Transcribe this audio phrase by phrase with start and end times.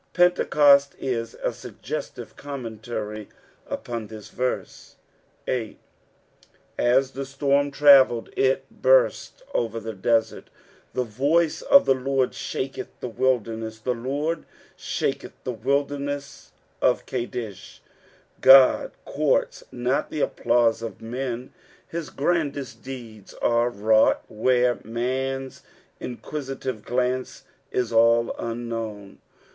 [0.13, 3.29] Pentecost is a suggestive commentary
[3.67, 4.95] upon this verse.
[5.47, 5.77] 8.
[6.75, 10.49] As the storm travelled, it burst over the desert."
[10.95, 14.45] The toiee of the Urrd ehideeth the wUdemeei; Ae Lord
[14.79, 16.49] ehaketh the aUdemeu
[16.81, 17.79] of KadeA."
[18.43, 21.53] Sod courts not the applause of men—
[21.87, 25.61] his grandest deeds are wrought where man^s
[25.99, 29.19] inquisitive glance is all unknown.